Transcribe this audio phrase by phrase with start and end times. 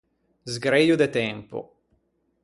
[0.53, 1.59] Sgreio de tempo.